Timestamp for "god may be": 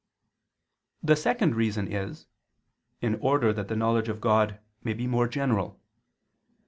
4.19-5.05